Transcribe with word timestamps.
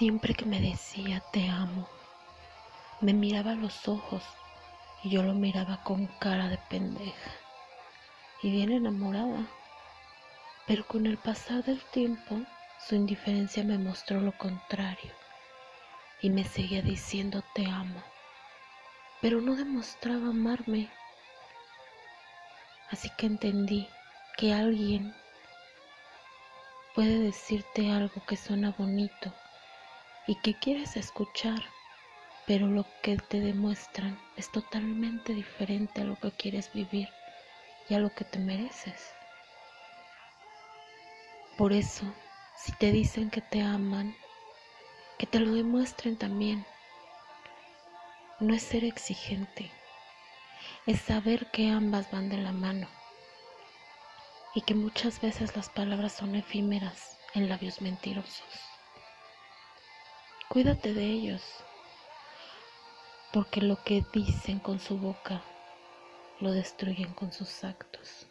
Siempre 0.00 0.32
que 0.32 0.46
me 0.46 0.62
decía 0.62 1.22
te 1.30 1.46
amo, 1.50 1.86
me 3.02 3.12
miraba 3.12 3.52
a 3.52 3.54
los 3.54 3.86
ojos 3.86 4.24
y 5.02 5.10
yo 5.10 5.22
lo 5.22 5.34
miraba 5.34 5.84
con 5.84 6.06
cara 6.18 6.48
de 6.48 6.56
pendeja 6.56 7.32
y 8.42 8.50
bien 8.50 8.72
enamorada. 8.72 9.46
Pero 10.66 10.86
con 10.86 11.04
el 11.04 11.18
pasar 11.18 11.64
del 11.64 11.84
tiempo, 11.90 12.40
su 12.78 12.94
indiferencia 12.94 13.62
me 13.62 13.76
mostró 13.76 14.22
lo 14.22 14.32
contrario 14.38 15.12
y 16.22 16.30
me 16.30 16.44
seguía 16.44 16.80
diciendo 16.80 17.44
te 17.52 17.66
amo, 17.66 18.02
pero 19.20 19.42
no 19.42 19.54
demostraba 19.54 20.28
amarme. 20.28 20.88
Así 22.88 23.10
que 23.18 23.26
entendí 23.26 23.86
que 24.38 24.54
alguien 24.54 25.12
puede 26.94 27.18
decirte 27.18 27.90
algo 27.90 28.24
que 28.24 28.38
suena 28.38 28.70
bonito 28.70 29.34
y 30.30 30.36
que 30.36 30.60
quieres 30.60 30.96
escuchar, 30.96 31.74
pero 32.46 32.68
lo 32.68 32.86
que 33.02 33.16
te 33.16 33.40
demuestran 33.40 34.16
es 34.36 34.52
totalmente 34.52 35.34
diferente 35.34 36.02
a 36.02 36.04
lo 36.04 36.20
que 36.20 36.30
quieres 36.30 36.72
vivir 36.72 37.08
y 37.88 37.94
a 37.94 37.98
lo 37.98 38.14
que 38.14 38.24
te 38.24 38.38
mereces. 38.38 39.16
Por 41.56 41.72
eso, 41.72 42.14
si 42.54 42.70
te 42.70 42.92
dicen 42.92 43.28
que 43.28 43.40
te 43.40 43.60
aman, 43.62 44.16
que 45.18 45.26
te 45.26 45.40
lo 45.40 45.52
demuestren 45.52 46.16
también. 46.16 46.64
No 48.38 48.54
es 48.54 48.62
ser 48.62 48.84
exigente, 48.84 49.72
es 50.86 51.00
saber 51.00 51.50
que 51.50 51.70
ambas 51.70 52.08
van 52.12 52.28
de 52.28 52.36
la 52.36 52.52
mano 52.52 52.88
y 54.54 54.60
que 54.60 54.76
muchas 54.76 55.20
veces 55.20 55.56
las 55.56 55.70
palabras 55.70 56.12
son 56.12 56.36
efímeras 56.36 57.18
en 57.34 57.48
labios 57.48 57.80
mentirosos. 57.80 58.69
Cuídate 60.52 60.94
de 60.94 61.04
ellos, 61.04 61.64
porque 63.30 63.60
lo 63.60 63.84
que 63.84 64.04
dicen 64.12 64.58
con 64.58 64.80
su 64.80 64.98
boca 64.98 65.44
lo 66.40 66.50
destruyen 66.50 67.14
con 67.14 67.30
sus 67.30 67.62
actos. 67.62 68.29